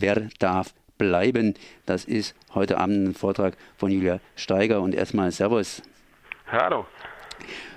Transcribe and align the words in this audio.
Wer 0.00 0.28
darf 0.38 0.74
bleiben? 0.96 1.54
Das 1.84 2.04
ist 2.04 2.34
heute 2.54 2.78
Abend 2.78 3.08
ein 3.08 3.14
Vortrag 3.14 3.56
von 3.76 3.90
Julia 3.90 4.20
Steiger 4.36 4.80
und 4.80 4.94
erstmal 4.94 5.32
Servus. 5.32 5.82
Hallo. 6.46 6.86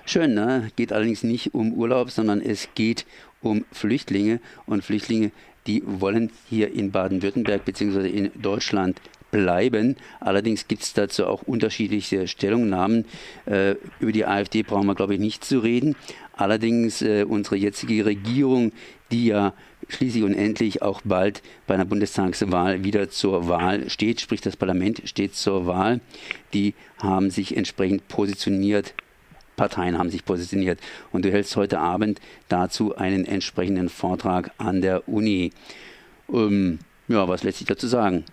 Schön, 0.04 0.34
ne? 0.34 0.70
Geht 0.76 0.92
allerdings 0.92 1.24
nicht 1.24 1.52
um 1.52 1.72
Urlaub, 1.72 2.10
sondern 2.10 2.40
es 2.40 2.68
geht 2.74 3.06
um 3.40 3.64
Flüchtlinge 3.72 4.40
und 4.66 4.84
Flüchtlinge, 4.84 5.32
die 5.66 5.82
wollen 5.84 6.30
hier 6.48 6.72
in 6.72 6.92
Baden-Württemberg 6.92 7.64
bzw. 7.64 8.08
in 8.08 8.30
Deutschland 8.40 9.00
bleiben. 9.32 9.96
Allerdings 10.20 10.68
gibt 10.68 10.82
es 10.82 10.92
dazu 10.92 11.26
auch 11.26 11.42
unterschiedliche 11.42 12.28
Stellungnahmen. 12.28 13.06
Äh, 13.46 13.76
über 13.98 14.12
die 14.12 14.26
AfD 14.26 14.62
brauchen 14.62 14.86
wir, 14.86 14.94
glaube 14.94 15.14
ich, 15.14 15.20
nicht 15.20 15.44
zu 15.44 15.58
reden. 15.58 15.96
Allerdings 16.34 17.02
äh, 17.02 17.24
unsere 17.24 17.56
jetzige 17.56 18.04
Regierung, 18.04 18.72
die 19.10 19.26
ja 19.26 19.52
schließlich 19.88 20.24
und 20.24 20.34
endlich 20.34 20.82
auch 20.82 21.02
bald 21.04 21.42
bei 21.66 21.74
einer 21.74 21.84
Bundestagswahl 21.84 22.84
wieder 22.84 23.10
zur 23.10 23.48
Wahl 23.48 23.90
steht, 23.90 24.20
sprich 24.20 24.40
das 24.40 24.56
Parlament 24.56 25.02
steht 25.04 25.34
zur 25.34 25.66
Wahl, 25.66 26.00
die 26.54 26.74
haben 26.98 27.30
sich 27.30 27.56
entsprechend 27.56 28.08
positioniert 28.08 28.94
Parteien 29.56 29.98
haben 29.98 30.10
sich 30.10 30.24
positioniert. 30.24 30.80
Und 31.12 31.24
du 31.24 31.30
hältst 31.30 31.56
heute 31.56 31.78
Abend 31.78 32.20
dazu 32.48 32.96
einen 32.96 33.24
entsprechenden 33.24 33.88
Vortrag 33.88 34.50
an 34.58 34.80
der 34.80 35.08
Uni. 35.08 35.52
Ähm, 36.32 36.78
ja, 37.08 37.28
was 37.28 37.42
lässt 37.42 37.58
sich 37.58 37.66
dazu 37.66 37.86
sagen? 37.86 38.24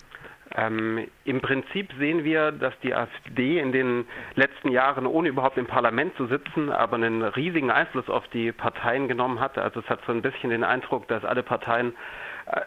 Ähm, 0.56 1.08
Im 1.26 1.42
Prinzip 1.42 1.92
sehen 2.00 2.24
wir, 2.24 2.52
dass 2.52 2.74
die 2.82 2.94
AfD 2.94 3.60
in 3.60 3.72
den 3.72 4.06
letzten 4.36 4.70
Jahren, 4.70 5.06
ohne 5.06 5.30
überhaupt 5.30 5.58
im 5.58 5.68
Parlament 5.68 6.16
zu 6.18 6.26
sitzen, 6.26 6.72
aber 6.72 6.96
einen 6.96 7.22
riesigen 7.22 7.70
Einfluss 7.70 8.10
auf 8.10 8.28
die 8.30 8.52
Parteien 8.52 9.08
genommen 9.08 9.40
hat. 9.40 9.58
Also 9.58 9.80
es 9.80 9.90
hat 9.90 10.00
so 10.06 10.12
ein 10.12 10.22
bisschen 10.22 10.50
den 10.50 10.64
Eindruck, 10.64 11.08
dass 11.08 11.24
alle 11.24 11.44
Parteien 11.44 11.94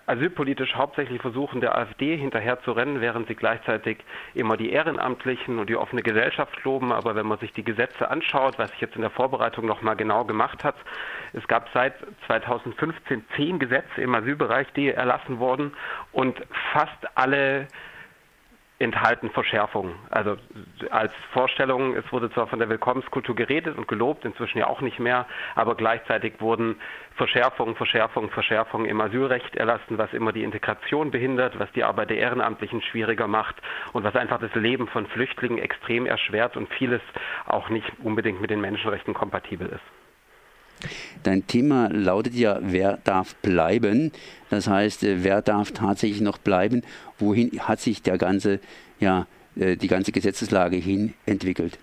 asylpolitisch 0.07 0.75
hauptsächlich 0.75 1.21
versuchen, 1.21 1.61
der 1.61 1.77
AfD 1.77 2.17
hinterherzurennen, 2.17 3.01
während 3.01 3.29
sie 3.29 3.35
gleichzeitig 3.35 3.99
immer 4.35 4.57
die 4.57 4.71
Ehrenamtlichen 4.71 5.59
und 5.59 5.69
die 5.69 5.77
offene 5.77 6.03
Gesellschaft 6.03 6.62
loben. 6.65 6.93
Aber 6.93 7.15
wenn 7.15 7.27
man 7.27 7.39
sich 7.39 7.53
die 7.53 7.65
Gesetze 7.65 8.11
anschaut, 8.11 8.59
was 8.59 8.71
sich 8.71 8.81
jetzt 8.81 8.97
in 8.97 9.03
der 9.03 9.11
Vorbereitung 9.11 9.67
nochmal 9.67 9.97
genau 9.97 10.25
gemacht 10.25 10.65
hat, 10.65 10.77
es 11.33 11.47
gab 11.48 11.69
seit 11.75 11.95
2015 12.27 13.25
zehn 13.37 13.59
Gesetze 13.59 14.01
im 14.01 14.15
Asylbereich, 14.15 14.69
die 14.75 14.89
erlassen 14.89 15.39
wurden 15.39 15.73
und 16.12 16.41
fast 16.73 17.17
alle 17.17 17.67
enthalten 18.83 19.30
Verschärfungen. 19.30 19.94
Also 20.11 20.36
als 20.91 21.12
Vorstellung, 21.33 21.94
es 21.94 22.11
wurde 22.12 22.30
zwar 22.33 22.47
von 22.47 22.58
der 22.58 22.69
Willkommenskultur 22.69 23.34
geredet 23.34 23.78
und 23.78 23.88
gelobt, 23.88 24.25
inzwischen 24.25 24.58
ja 24.58 24.66
auch 24.66 24.80
nicht 24.80 24.98
mehr, 24.98 25.27
aber 25.55 25.75
gleichzeitig 25.75 26.41
wurden 26.41 26.77
Verschärfungen, 27.16 27.77
Verschärfungen, 27.77 28.30
Verschärfungen 28.30 28.86
im 28.86 29.00
Asylrecht 29.00 29.56
erlassen, 29.56 29.98
was 29.98 30.12
immer 30.12 30.33
die 30.33 30.42
Integration 30.42 31.10
behindert, 31.10 31.58
was 31.58 31.70
die 31.72 31.84
Arbeit 31.84 32.10
der 32.10 32.19
Ehrenamtlichen 32.19 32.83
schwieriger 32.83 33.28
macht 33.28 33.56
und 33.92 34.05
was 34.05 34.16
einfach 34.16 34.41
das 34.41 34.55
Leben 34.55 34.88
von 34.88 35.06
Flüchtlingen 35.06 35.58
extrem 35.58 36.06
erschwert 36.06 36.56
und 36.56 36.69
vieles 36.75 37.03
auch 37.47 37.69
nicht 37.69 37.91
unbedingt 38.03 38.41
mit 38.41 38.50
den 38.50 38.60
Menschenrechten 38.60 39.14
kompatibel 39.14 39.69
ist. 39.69 40.02
Dein 41.22 41.47
Thema 41.47 41.88
lautet 41.88 42.34
ja, 42.34 42.58
wer 42.62 42.98
darf 43.05 43.34
bleiben? 43.36 44.12
Das 44.50 44.66
heißt, 44.66 45.05
äh, 45.05 45.25
wer 45.25 45.42
darf 45.42 45.72
tatsächlich 45.72 46.20
noch 46.20 46.38
bleiben? 46.38 46.83
Wohin 47.19 47.58
hat 47.61 47.80
sich 47.80 48.02
der 48.02 48.19
ganze, 48.19 48.61
ja, 49.00 49.27
äh, 49.56 49.77
die 49.77 49.88
ganze 49.88 50.12
Gesetzeslage 50.12 50.77
hin 50.77 51.14
entwickelt? 51.27 51.78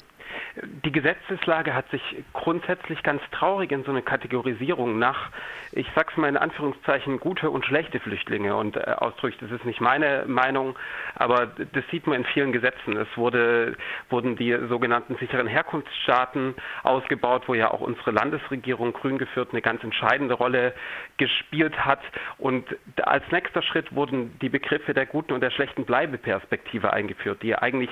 Die 0.83 0.91
Gesetzeslage 0.91 1.73
hat 1.73 1.89
sich 1.91 2.01
grundsätzlich 2.33 3.03
ganz 3.03 3.21
traurig 3.31 3.71
in 3.71 3.83
so 3.83 3.91
eine 3.91 4.01
Kategorisierung 4.01 4.97
nach, 4.97 5.29
ich 5.71 5.87
sag's 5.95 6.17
mal 6.17 6.27
in 6.27 6.37
Anführungszeichen, 6.37 7.19
gute 7.19 7.49
und 7.49 7.65
schlechte 7.65 7.99
Flüchtlinge 7.99 8.55
und 8.55 8.75
äh, 8.75 8.79
ausdrückt. 8.97 9.41
Das 9.41 9.51
ist 9.51 9.65
nicht 9.65 9.79
meine 9.79 10.25
Meinung, 10.27 10.75
aber 11.15 11.45
das 11.45 11.83
sieht 11.91 12.07
man 12.07 12.17
in 12.17 12.25
vielen 12.25 12.51
Gesetzen. 12.51 12.97
Es 12.97 13.07
wurde, 13.15 13.75
wurden 14.09 14.35
die 14.35 14.57
sogenannten 14.67 15.15
sicheren 15.17 15.47
Herkunftsstaaten 15.47 16.55
ausgebaut, 16.83 17.43
wo 17.47 17.53
ja 17.53 17.71
auch 17.71 17.81
unsere 17.81 18.11
Landesregierung 18.11 18.93
grün 18.93 19.17
geführt 19.17 19.49
eine 19.51 19.61
ganz 19.61 19.83
entscheidende 19.83 20.33
Rolle 20.33 20.73
gespielt 21.17 21.85
hat. 21.85 22.01
Und 22.37 22.65
als 23.03 23.23
nächster 23.31 23.61
Schritt 23.61 23.93
wurden 23.93 24.37
die 24.39 24.49
Begriffe 24.49 24.93
der 24.93 25.05
guten 25.05 25.33
und 25.33 25.41
der 25.41 25.51
schlechten 25.51 25.85
Bleibeperspektive 25.85 26.91
eingeführt, 26.91 27.43
die 27.43 27.55
eigentlich 27.55 27.91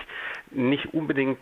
nicht 0.52 0.94
unbedingt 0.94 1.40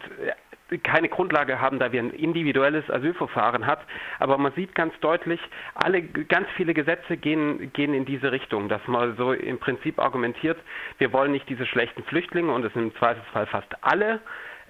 keine 0.84 1.10
Grundlage 1.10 1.62
haben, 1.62 1.80
da 1.80 1.92
wir 1.92 2.02
ein 2.02 2.12
individuelles 2.12 2.90
Asylverfahren 2.90 3.66
hat. 3.66 3.80
Aber 4.20 4.38
man 4.38 4.52
sieht 4.54 4.74
ganz 4.74 4.94
deutlich, 5.00 5.40
alle, 5.76 6.02
ganz 6.02 6.48
viele 6.56 6.74
Gesetze 6.74 7.18
gehen, 7.18 7.72
gehen 7.74 7.94
in 7.94 8.06
diese 8.06 8.32
Richtung, 8.32 8.70
dass 8.70 8.82
man 8.88 9.16
so 9.18 9.34
im 9.34 9.60
Prinzip 9.60 10.00
argumentiert, 10.00 10.58
wir 10.98 11.14
wollen 11.14 11.32
nicht 11.32 11.48
diese 11.50 11.66
schlechten 11.66 12.04
Flüchtlinge 12.04 12.52
und 12.52 12.66
es 12.66 12.74
sind 12.74 12.84
im 12.84 12.96
Zweifelsfall 12.96 13.46
fast 13.48 13.72
alle. 13.82 14.20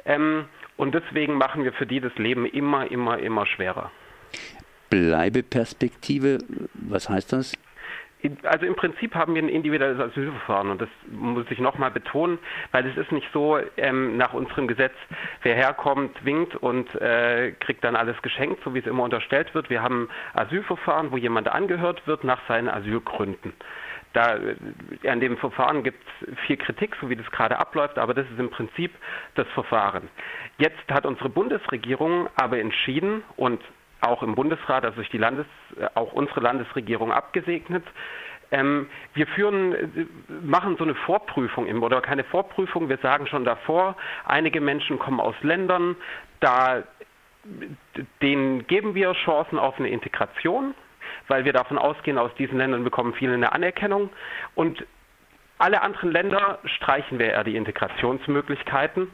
Ähm, 0.05 0.45
und 0.77 0.93
deswegen 0.93 1.35
machen 1.35 1.63
wir 1.63 1.73
für 1.73 1.85
die 1.85 2.01
das 2.01 2.15
Leben 2.17 2.45
immer, 2.45 2.91
immer, 2.91 3.17
immer 3.19 3.45
schwerer. 3.45 3.91
Bleibeperspektive, 4.89 6.39
was 6.73 7.09
heißt 7.09 7.33
das? 7.33 7.53
Also 8.43 8.65
im 8.65 8.75
Prinzip 8.75 9.13
haben 9.13 9.35
wir 9.35 9.43
ein 9.43 9.49
individuelles 9.49 9.99
Asylverfahren 9.99 10.71
und 10.71 10.81
das 10.81 10.89
muss 11.11 11.45
ich 11.49 11.59
nochmal 11.59 11.91
betonen, 11.91 12.39
weil 12.71 12.87
es 12.87 12.97
ist 12.97 13.11
nicht 13.11 13.27
so 13.33 13.59
ähm, 13.77 14.17
nach 14.17 14.33
unserem 14.33 14.67
Gesetz, 14.67 14.93
wer 15.43 15.53
herkommt, 15.53 16.25
winkt 16.25 16.55
und 16.55 16.93
äh, 16.95 17.51
kriegt 17.59 17.83
dann 17.83 17.95
alles 17.95 18.19
geschenkt, 18.21 18.63
so 18.63 18.73
wie 18.73 18.79
es 18.79 18.87
immer 18.87 19.03
unterstellt 19.03 19.53
wird. 19.53 19.69
Wir 19.69 19.83
haben 19.83 20.09
Asylverfahren, 20.33 21.11
wo 21.11 21.17
jemand 21.17 21.49
angehört 21.49 22.07
wird 22.07 22.23
nach 22.23 22.39
seinen 22.47 22.69
Asylgründen. 22.69 23.53
Da, 24.13 24.37
äh, 24.37 25.09
an 25.09 25.19
dem 25.19 25.37
Verfahren 25.37 25.83
gibt 25.83 26.01
es 26.21 26.39
viel 26.47 26.57
Kritik, 26.57 26.95
so 27.01 27.09
wie 27.09 27.17
das 27.17 27.29
gerade 27.31 27.59
abläuft, 27.59 27.99
aber 27.99 28.13
das 28.13 28.25
ist 28.31 28.39
im 28.39 28.49
Prinzip 28.49 28.91
das 29.35 29.47
Verfahren. 29.49 30.07
Jetzt 30.57 30.89
hat 30.89 31.05
unsere 31.05 31.29
Bundesregierung 31.29 32.29
aber 32.37 32.59
entschieden 32.59 33.23
und 33.35 33.61
auch 34.07 34.23
im 34.23 34.35
Bundesrat, 34.35 34.83
also 34.83 34.95
durch 34.97 35.09
die 35.09 35.17
Landes, 35.17 35.45
äh, 35.79 35.87
auch 35.95 36.13
unsere 36.13 36.39
Landesregierung 36.41 37.11
abgesegnet. 37.11 37.83
Ähm, 38.51 38.89
wir 39.13 39.27
führen, 39.27 39.73
äh, 39.73 40.05
machen 40.43 40.77
so 40.77 40.83
eine 40.83 40.95
Vorprüfung 40.95 41.67
im, 41.67 41.81
oder 41.83 42.01
keine 42.01 42.23
Vorprüfung, 42.23 42.89
wir 42.89 42.97
sagen 42.97 43.27
schon 43.27 43.45
davor, 43.45 43.95
einige 44.25 44.61
Menschen 44.61 44.99
kommen 44.99 45.19
aus 45.19 45.35
Ländern, 45.41 45.95
da 46.39 46.83
denen 48.21 48.65
geben 48.65 48.95
wir 48.95 49.13
Chancen 49.13 49.59
auf 49.59 49.77
eine 49.77 49.89
Integration, 49.89 50.73
weil 51.27 51.45
wir 51.45 51.53
davon 51.53 51.77
ausgehen, 51.77 52.17
aus 52.17 52.33
diesen 52.35 52.57
Ländern 52.57 52.83
bekommen 52.83 53.13
viele 53.13 53.33
eine 53.33 53.51
Anerkennung 53.51 54.09
und 54.55 54.85
alle 55.57 55.81
anderen 55.81 56.11
Länder 56.11 56.59
streichen 56.65 57.19
wir 57.19 57.27
eher 57.27 57.43
die 57.43 57.55
Integrationsmöglichkeiten 57.55 59.09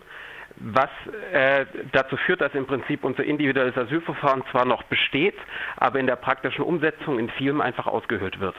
was 0.57 0.89
äh, 1.31 1.65
dazu 1.91 2.17
führt, 2.17 2.41
dass 2.41 2.53
im 2.53 2.65
Prinzip 2.65 3.03
unser 3.03 3.23
individuelles 3.23 3.77
Asylverfahren 3.77 4.43
zwar 4.51 4.65
noch 4.65 4.83
besteht, 4.83 5.35
aber 5.77 5.99
in 5.99 6.07
der 6.07 6.15
praktischen 6.15 6.63
Umsetzung 6.63 7.19
in 7.19 7.29
vielem 7.29 7.61
einfach 7.61 7.87
ausgehöhlt 7.87 8.39
wird. 8.39 8.55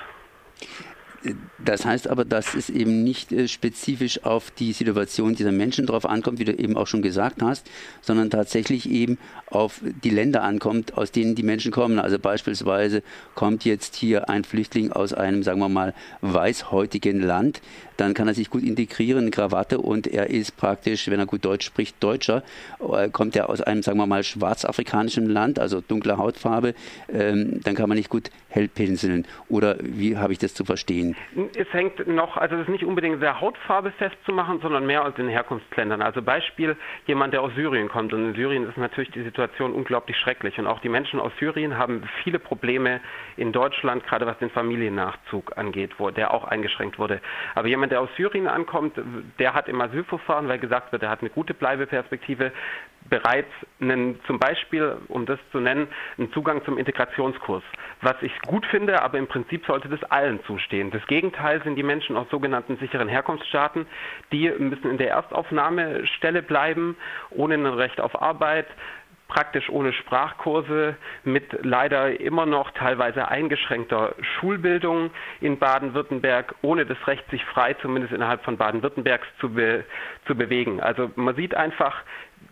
Das 1.64 1.84
heißt 1.84 2.08
aber, 2.08 2.24
dass 2.24 2.54
es 2.54 2.68
eben 2.68 3.04
nicht 3.04 3.30
äh, 3.32 3.46
spezifisch 3.46 4.24
auf 4.24 4.50
die 4.50 4.72
Situation 4.72 5.34
dieser 5.34 5.52
Menschen 5.52 5.86
drauf 5.86 6.04
ankommt, 6.04 6.38
wie 6.40 6.44
du 6.44 6.52
eben 6.52 6.76
auch 6.76 6.86
schon 6.86 7.02
gesagt 7.02 7.42
hast, 7.42 7.70
sondern 8.00 8.30
tatsächlich 8.30 8.90
eben 8.90 9.18
auf 9.46 9.80
die 10.02 10.10
Länder 10.10 10.42
ankommt, 10.42 10.96
aus 10.96 11.12
denen 11.12 11.34
die 11.34 11.44
Menschen 11.44 11.70
kommen. 11.70 11.98
Also 11.98 12.18
beispielsweise 12.18 13.02
kommt 13.34 13.64
jetzt 13.64 13.94
hier 13.94 14.28
ein 14.28 14.44
Flüchtling 14.44 14.90
aus 14.90 15.12
einem, 15.12 15.42
sagen 15.42 15.60
wir 15.60 15.68
mal, 15.68 15.94
weißhäutigen 16.20 17.20
Land, 17.20 17.60
dann 17.96 18.14
kann 18.14 18.26
er 18.26 18.34
sich 18.34 18.50
gut 18.50 18.64
integrieren, 18.64 19.30
Krawatte 19.30 19.78
und 19.78 20.08
er 20.08 20.30
ist 20.30 20.56
praktisch, 20.56 21.08
wenn 21.08 21.20
er 21.20 21.26
gut 21.26 21.44
Deutsch 21.44 21.64
spricht, 21.64 22.02
Deutscher. 22.02 22.42
Äh, 22.80 23.10
kommt 23.10 23.36
er 23.36 23.48
aus 23.48 23.60
einem, 23.60 23.82
sagen 23.82 23.98
wir 23.98 24.06
mal, 24.06 24.24
schwarzafrikanischen 24.24 25.26
Land, 25.26 25.60
also 25.60 25.80
dunkle 25.80 26.16
Hautfarbe, 26.16 26.74
ähm, 27.12 27.60
dann 27.62 27.76
kann 27.76 27.88
man 27.88 27.96
nicht 27.96 28.08
gut 28.08 28.30
hell 28.52 28.68
pinseln. 28.68 29.26
Oder 29.48 29.76
wie 29.80 30.16
habe 30.16 30.32
ich 30.32 30.38
das 30.38 30.54
zu 30.54 30.64
verstehen? 30.64 31.16
Es 31.56 31.72
hängt 31.72 32.06
noch, 32.06 32.36
also 32.36 32.56
es 32.56 32.62
ist 32.62 32.68
nicht 32.68 32.84
unbedingt 32.84 33.22
der 33.22 33.40
Hautfarbe 33.40 33.90
festzumachen, 33.92 34.60
sondern 34.60 34.86
mehr 34.86 35.04
aus 35.04 35.14
den 35.14 35.28
Herkunftsländern. 35.28 36.02
Also 36.02 36.22
Beispiel 36.22 36.76
jemand, 37.06 37.34
der 37.34 37.42
aus 37.42 37.52
Syrien 37.54 37.88
kommt. 37.88 38.12
Und 38.12 38.24
in 38.28 38.34
Syrien 38.34 38.68
ist 38.68 38.76
natürlich 38.76 39.10
die 39.10 39.22
Situation 39.22 39.72
unglaublich 39.72 40.16
schrecklich. 40.16 40.58
Und 40.58 40.66
auch 40.66 40.80
die 40.80 40.88
Menschen 40.88 41.18
aus 41.18 41.32
Syrien 41.40 41.78
haben 41.78 42.02
viele 42.22 42.38
Probleme 42.38 43.00
in 43.36 43.52
Deutschland, 43.52 44.06
gerade 44.06 44.26
was 44.26 44.38
den 44.38 44.50
Familiennachzug 44.50 45.56
angeht, 45.56 45.92
wo 45.98 46.10
der 46.10 46.32
auch 46.34 46.44
eingeschränkt 46.44 46.98
wurde. 46.98 47.20
Aber 47.54 47.68
jemand, 47.68 47.92
der 47.92 48.00
aus 48.00 48.10
Syrien 48.16 48.46
ankommt, 48.46 48.94
der 49.38 49.54
hat 49.54 49.68
im 49.68 49.80
Asylverfahren, 49.80 50.48
weil 50.48 50.58
gesagt 50.58 50.92
wird, 50.92 51.02
er 51.02 51.10
hat 51.10 51.20
eine 51.20 51.30
gute 51.30 51.54
Bleibeperspektive, 51.54 52.52
bereits 53.08 53.50
einen, 53.80 54.20
zum 54.26 54.38
Beispiel, 54.38 54.96
um 55.08 55.26
das 55.26 55.38
zu 55.50 55.60
nennen, 55.60 55.88
einen 56.18 56.32
Zugang 56.32 56.64
zum 56.64 56.78
Integrationskurs. 56.78 57.62
Was 58.00 58.16
ich 58.22 58.32
gut 58.42 58.64
finde, 58.66 59.02
aber 59.02 59.18
im 59.18 59.26
Prinzip 59.26 59.66
sollte 59.66 59.88
das 59.88 60.02
allen 60.04 60.42
zustehen. 60.44 60.90
Das 60.90 61.06
Gegenteil 61.06 61.62
sind 61.62 61.76
die 61.76 61.82
Menschen 61.82 62.16
aus 62.16 62.28
sogenannten 62.30 62.76
sicheren 62.78 63.08
Herkunftsstaaten, 63.08 63.86
die 64.32 64.50
müssen 64.50 64.90
in 64.90 64.98
der 64.98 65.10
Erstaufnahmestelle 65.10 66.42
bleiben, 66.42 66.96
ohne 67.30 67.54
ein 67.54 67.66
Recht 67.66 68.00
auf 68.00 68.20
Arbeit, 68.20 68.66
praktisch 69.32 69.70
ohne 69.70 69.94
Sprachkurse, 69.94 70.94
mit 71.24 71.64
leider 71.64 72.20
immer 72.20 72.44
noch 72.44 72.70
teilweise 72.72 73.28
eingeschränkter 73.28 74.14
Schulbildung 74.20 75.10
in 75.40 75.58
Baden-Württemberg, 75.58 76.54
ohne 76.60 76.84
das 76.84 76.98
Recht, 77.06 77.28
sich 77.30 77.42
frei 77.46 77.72
zumindest 77.80 78.12
innerhalb 78.12 78.44
von 78.44 78.58
Baden-Württembergs 78.58 79.26
zu, 79.40 79.48
be 79.54 79.84
zu 80.26 80.34
bewegen. 80.34 80.82
Also 80.82 81.10
man 81.16 81.34
sieht 81.34 81.54
einfach, 81.54 82.02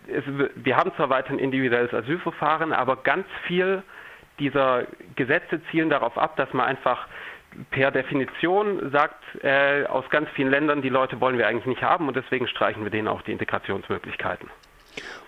es, 0.07 0.23
wir 0.55 0.77
haben 0.77 0.91
zwar 0.95 1.09
weiter 1.09 1.31
ein 1.31 1.39
individuelles 1.39 1.93
Asylverfahren, 1.93 2.73
aber 2.73 2.97
ganz 2.97 3.25
viel 3.47 3.83
dieser 4.39 4.85
Gesetze 5.15 5.61
zielen 5.69 5.89
darauf 5.89 6.17
ab, 6.17 6.35
dass 6.37 6.51
man 6.53 6.65
einfach 6.65 7.07
per 7.69 7.91
Definition 7.91 8.91
sagt, 8.91 9.21
äh, 9.43 9.85
aus 9.85 10.09
ganz 10.09 10.29
vielen 10.35 10.49
Ländern, 10.49 10.81
die 10.81 10.89
Leute 10.89 11.19
wollen 11.19 11.37
wir 11.37 11.47
eigentlich 11.47 11.65
nicht 11.65 11.81
haben 11.81 12.07
und 12.07 12.15
deswegen 12.15 12.47
streichen 12.47 12.83
wir 12.83 12.91
denen 12.91 13.07
auch 13.07 13.21
die 13.21 13.31
Integrationsmöglichkeiten. 13.31 14.49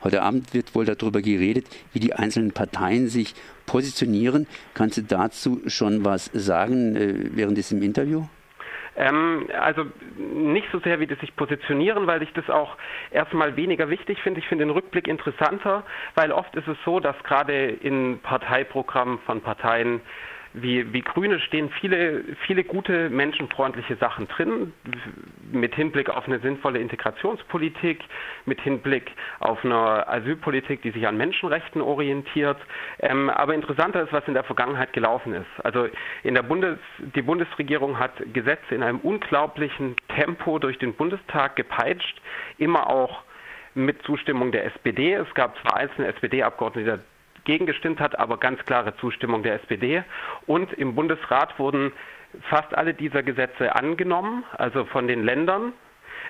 Heute 0.04 0.22
Abend 0.22 0.54
wird 0.54 0.76
wohl 0.76 0.86
darüber 0.86 1.22
geredet, 1.22 1.68
wie 1.94 2.00
die 2.00 2.14
einzelnen 2.14 2.52
Parteien 2.52 3.08
sich 3.08 3.34
positionieren. 3.66 4.48
Kannst 4.74 4.98
du 4.98 5.04
dazu 5.04 5.62
schon 5.68 6.04
was 6.04 6.26
sagen 6.34 6.96
äh, 6.96 7.36
während 7.36 7.58
diesem 7.58 7.82
Interview? 7.82 8.26
Ähm, 8.96 9.48
also 9.60 9.86
nicht 10.18 10.68
so 10.72 10.80
sehr, 10.80 11.00
wie 11.00 11.08
die 11.08 11.16
sich 11.16 11.36
positionieren, 11.36 12.06
weil 12.08 12.22
ich 12.22 12.32
das 12.34 12.50
auch 12.50 12.78
erstmal 13.12 13.56
weniger 13.56 13.90
wichtig 13.90 14.22
finde. 14.22 14.40
Ich 14.40 14.48
finde 14.48 14.66
den 14.66 14.72
Rückblick 14.72 15.08
interessanter, 15.08 15.84
weil 16.16 16.32
oft 16.32 16.56
ist 16.56 16.68
es 16.68 16.78
so, 16.86 17.00
dass 17.00 17.16
gerade 17.24 17.68
in 17.70 18.20
Parteiprogrammen 18.20 19.20
von 19.20 19.42
Parteien 19.42 20.02
wie, 20.54 20.94
wie 20.94 21.02
Grüne 21.02 21.40
stehen 21.40 21.70
viele, 21.82 22.24
viele 22.46 22.64
gute 22.64 23.10
menschenfreundliche 23.10 23.96
Sachen 23.96 24.28
drin, 24.28 24.74
mit 25.52 25.76
Hinblick 25.76 26.10
auf 26.10 26.28
eine 26.28 26.40
sinnvolle 26.40 26.80
Integrationspolitik, 26.80 28.00
mit 28.46 28.62
Hinblick 28.62 29.12
auf 29.40 29.64
eine 29.66 30.08
Asylpolitik, 30.08 30.82
die 30.84 30.92
sich 30.92 31.08
an 31.08 31.18
Menschenrechten 31.18 31.82
orientiert. 31.82 32.58
Ähm, 33.00 33.30
aber 33.30 33.56
interessanter 33.56 34.04
ist, 34.04 34.14
was 34.14 34.28
in 34.28 34.34
der 34.34 34.44
Vergangenheit 34.44 34.94
gelaufen 34.94 35.34
ist. 35.34 35.66
Also 35.66 35.88
in 36.24 36.36
der 36.36 36.44
Bundes, 36.44 36.78
die 37.16 37.22
Bundesregierung 37.22 37.98
hat 37.98 38.12
Gesetze 38.34 38.76
in 38.76 38.84
einem 38.84 39.00
unglaublichen 39.00 39.96
Tempo 40.16 40.60
durch 40.60 40.78
den 40.78 40.94
Bundestag 40.94 41.56
gepeitscht, 41.56 42.22
immer 42.58 42.90
auch 42.90 43.24
mit 43.76 44.04
Zustimmung 44.04 44.52
der 44.52 44.66
SPD. 44.66 45.14
Es 45.14 45.34
gab 45.34 45.58
zwar 45.62 45.78
einzelne 45.78 46.08
SPD-Abgeordnete, 46.10 47.00
gegengestimmt 47.46 48.00
hat, 48.00 48.18
aber 48.18 48.38
ganz 48.38 48.64
klare 48.66 48.96
Zustimmung 48.98 49.44
der 49.44 49.56
SPD. 49.56 50.04
Und 50.48 50.74
im 50.74 50.96
Bundesrat 50.96 51.58
wurden 51.60 51.92
fast 52.50 52.76
alle 52.76 52.94
dieser 52.94 53.24
Gesetze 53.24 53.76
angenommen, 53.76 54.44
also 54.58 54.86
von 54.86 55.08
den 55.08 55.24
Ländern. 55.24 55.74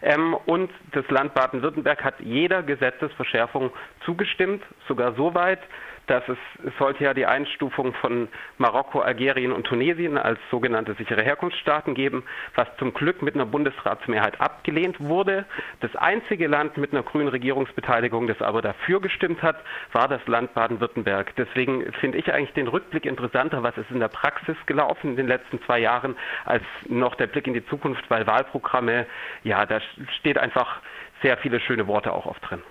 Ähm, 0.02 0.36
und 0.46 0.72
das 0.92 1.08
Land 1.10 1.34
Baden-Württemberg 1.34 2.04
hat 2.04 2.20
jeder 2.20 2.64
Gesetzesverschärfung 2.64 3.72
zugestimmt, 4.06 4.64
sogar 4.88 5.14
so 5.14 5.34
weit, 5.34 5.60
dass 6.08 6.24
es, 6.28 6.38
es 6.66 6.78
sollte 6.78 7.04
ja 7.04 7.14
die 7.14 7.26
Einstufung 7.26 7.94
von 7.94 8.28
Marokko, 8.58 9.00
Algerien 9.00 9.52
und 9.52 9.66
Tunesien 9.66 10.18
als 10.18 10.40
sogenannte 10.52 10.94
sichere 10.96 11.22
Herkunftsstaaten 11.22 11.94
geben, 11.94 12.24
was 12.56 12.68
zum 12.78 12.94
Glück 12.94 13.22
mit 13.22 13.36
einer 13.36 13.46
Bundesratsmehrheit 13.46 14.42
abgelehnt 14.42 15.00
wurde. 15.00 15.46
Das 15.80 15.96
einzige 15.96 16.48
Land 16.48 16.78
mit 16.78 16.92
einer 16.92 17.04
grünen 17.04 17.30
Regierungsbeteiligung, 17.30 18.28
das 18.28 18.42
aber 18.42 18.62
dafür 18.62 19.02
gestimmt 19.02 19.42
hat, 19.42 19.58
war 19.94 20.08
das 20.08 20.26
Land 20.28 20.54
Baden-Württemberg. 20.54 21.36
Deswegen 21.38 21.92
finde 21.94 22.18
ich 22.18 22.34
eigentlich 22.34 22.54
den 22.54 22.68
Rückblick 22.68 23.06
interessanter, 23.06 23.64
was 23.64 23.78
ist 23.78 23.92
in 23.92 24.00
der 24.00 24.10
Praxis 24.10 24.58
gelaufen 24.66 25.12
in 25.12 25.16
den 25.16 25.28
letzten 25.28 25.62
zwei 25.64 25.80
Jahren, 25.80 26.16
als 26.46 26.64
noch 26.88 27.16
der 27.16 27.28
Blick 27.28 27.48
in 27.48 27.54
die 27.54 27.66
Zukunft, 27.68 28.10
weil 28.10 28.28
Wahlprogramme, 28.28 29.06
ja, 29.44 29.66
da 29.66 29.80
steht 30.20 30.38
einfach 30.38 30.82
sehr 31.22 31.38
viele 31.38 31.60
schöne 31.60 31.88
Worte 31.88 32.12
auch 32.12 32.26
oft 32.26 32.50
drin. 32.50 32.62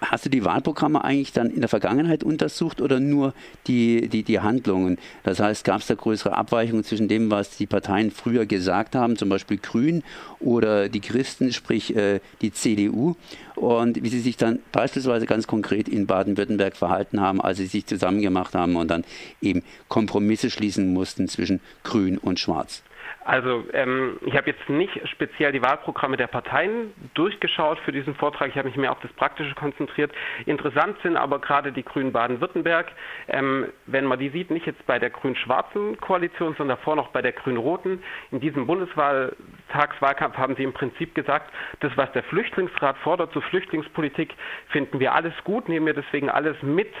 Hast 0.00 0.26
du 0.26 0.30
die 0.30 0.44
Wahlprogramme 0.44 1.02
eigentlich 1.04 1.32
dann 1.32 1.50
in 1.50 1.60
der 1.60 1.68
Vergangenheit 1.68 2.24
untersucht 2.24 2.80
oder 2.80 3.00
nur 3.00 3.34
die, 3.66 4.08
die, 4.08 4.22
die 4.22 4.40
Handlungen? 4.40 4.98
Das 5.22 5.40
heißt, 5.40 5.64
gab 5.64 5.80
es 5.80 5.86
da 5.86 5.94
größere 5.94 6.36
Abweichungen 6.36 6.84
zwischen 6.84 7.08
dem, 7.08 7.30
was 7.30 7.56
die 7.56 7.66
Parteien 7.66 8.10
früher 8.10 8.46
gesagt 8.46 8.94
haben, 8.94 9.16
zum 9.16 9.28
Beispiel 9.28 9.58
Grün 9.58 10.02
oder 10.40 10.88
die 10.88 11.00
Christen, 11.00 11.52
sprich 11.52 11.94
äh, 11.96 12.20
die 12.40 12.52
CDU, 12.52 13.16
und 13.54 14.02
wie 14.02 14.08
sie 14.08 14.20
sich 14.20 14.36
dann 14.36 14.60
beispielsweise 14.72 15.26
ganz 15.26 15.46
konkret 15.46 15.88
in 15.88 16.06
Baden-Württemberg 16.06 16.76
verhalten 16.76 17.20
haben, 17.20 17.40
als 17.40 17.58
sie 17.58 17.66
sich 17.66 17.86
zusammengemacht 17.86 18.54
haben 18.54 18.76
und 18.76 18.88
dann 18.88 19.04
eben 19.40 19.62
Kompromisse 19.88 20.50
schließen 20.50 20.92
mussten 20.92 21.28
zwischen 21.28 21.60
Grün 21.84 22.18
und 22.18 22.40
Schwarz? 22.40 22.82
Also 23.24 23.64
ähm, 23.72 24.18
ich 24.26 24.36
habe 24.36 24.50
jetzt 24.50 24.68
nicht 24.68 25.00
speziell 25.08 25.52
die 25.52 25.62
Wahlprogramme 25.62 26.16
der 26.16 26.26
Parteien 26.26 26.92
durchgeschaut 27.14 27.78
für 27.80 27.92
diesen 27.92 28.14
Vortrag. 28.16 28.48
Ich 28.48 28.56
habe 28.56 28.68
mich 28.68 28.76
mehr 28.76 28.90
auf 28.90 29.00
das 29.00 29.12
Praktische 29.12 29.54
konzentriert. 29.54 30.10
Interessant 30.44 30.96
sind 31.02 31.16
aber 31.16 31.38
gerade 31.38 31.72
die 31.72 31.84
Grünen 31.84 32.12
Baden-Württemberg. 32.12 32.90
Ähm, 33.28 33.66
wenn 33.86 34.06
man 34.06 34.18
die 34.18 34.30
sieht, 34.30 34.50
nicht 34.50 34.66
jetzt 34.66 34.84
bei 34.86 34.98
der 34.98 35.10
grün-schwarzen 35.10 35.98
Koalition, 36.00 36.54
sondern 36.56 36.76
davor 36.78 36.96
noch 36.96 37.08
bei 37.08 37.22
der 37.22 37.32
grün-roten. 37.32 38.02
In 38.32 38.40
diesem 38.40 38.66
Bundeswahltagswahlkampf 38.66 40.36
haben 40.36 40.56
sie 40.56 40.64
im 40.64 40.72
Prinzip 40.72 41.14
gesagt, 41.14 41.52
das, 41.80 41.92
was 41.96 42.10
der 42.12 42.24
Flüchtlingsrat 42.24 42.98
fordert 42.98 43.32
zur 43.32 43.42
Flüchtlingspolitik, 43.42 44.34
finden 44.68 44.98
wir 44.98 45.14
alles 45.14 45.34
gut, 45.44 45.68
nehmen 45.68 45.86
wir 45.86 45.94
deswegen 45.94 46.28
alles 46.28 46.60
mit 46.62 46.92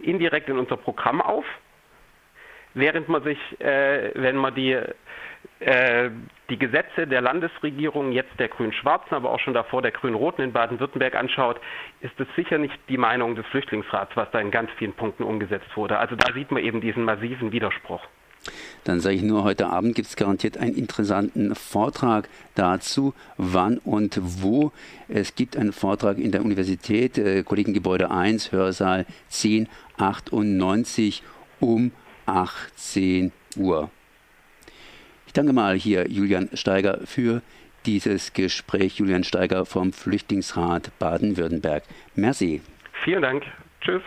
indirekt 0.00 0.48
in 0.48 0.58
unser 0.58 0.76
Programm 0.76 1.20
auf 1.20 1.44
während 2.74 3.08
man 3.08 3.22
sich, 3.24 3.38
äh, 3.60 4.12
wenn 4.14 4.36
man 4.36 4.54
die 4.54 4.78
die 5.60 6.58
Gesetze 6.58 7.06
der 7.06 7.20
Landesregierung, 7.20 8.12
jetzt 8.12 8.38
der 8.38 8.48
Grün-Schwarzen, 8.48 9.14
aber 9.14 9.30
auch 9.30 9.40
schon 9.40 9.54
davor 9.54 9.82
der 9.82 9.90
Grün-Roten 9.90 10.42
in 10.42 10.52
Baden-Württemberg 10.52 11.16
anschaut, 11.16 11.60
ist 12.00 12.18
es 12.18 12.28
sicher 12.36 12.58
nicht 12.58 12.78
die 12.88 12.96
Meinung 12.96 13.34
des 13.34 13.44
Flüchtlingsrats, 13.46 14.16
was 14.16 14.30
da 14.30 14.38
in 14.38 14.50
ganz 14.52 14.70
vielen 14.78 14.92
Punkten 14.92 15.24
umgesetzt 15.24 15.76
wurde. 15.76 15.98
Also 15.98 16.14
da 16.14 16.32
sieht 16.32 16.52
man 16.52 16.62
eben 16.62 16.80
diesen 16.80 17.04
massiven 17.04 17.50
Widerspruch. 17.50 18.02
Dann 18.84 19.00
sage 19.00 19.16
ich 19.16 19.22
nur, 19.22 19.42
heute 19.42 19.66
Abend 19.66 19.94
gibt 19.94 20.08
es 20.08 20.16
garantiert 20.16 20.56
einen 20.56 20.74
interessanten 20.74 21.54
Vortrag 21.54 22.28
dazu, 22.54 23.12
wann 23.36 23.78
und 23.78 24.20
wo. 24.22 24.72
Es 25.08 25.34
gibt 25.34 25.56
einen 25.56 25.72
Vortrag 25.72 26.18
in 26.18 26.30
der 26.30 26.44
Universität, 26.44 27.18
äh, 27.18 27.42
Kollegengebäude 27.42 28.10
1, 28.10 28.52
Hörsaal 28.52 29.06
1098 29.30 31.22
um 31.60 31.90
18 32.26 33.32
Uhr. 33.56 33.90
Ich 35.28 35.34
danke 35.34 35.52
mal 35.52 35.76
hier 35.76 36.08
Julian 36.08 36.48
Steiger 36.54 37.00
für 37.04 37.42
dieses 37.84 38.32
Gespräch. 38.32 38.96
Julian 38.96 39.24
Steiger 39.24 39.66
vom 39.66 39.92
Flüchtlingsrat 39.92 40.90
Baden-Württemberg. 40.98 41.82
Merci. 42.14 42.62
Vielen 43.04 43.20
Dank. 43.20 43.44
Tschüss. 43.82 44.00